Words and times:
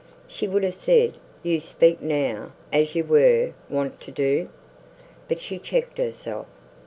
She 0.27 0.47
would 0.47 0.63
have 0.63 0.73
said, 0.73 1.13
"You 1.43 1.59
speak 1.61 2.01
now, 2.01 2.53
as 2.73 2.95
you 2.95 3.03
were 3.03 3.53
wont 3.69 4.01
to 4.01 4.09
do," 4.09 4.49
but 5.27 5.39
she 5.39 5.59
checked 5.59 5.99
herself. 5.99 6.47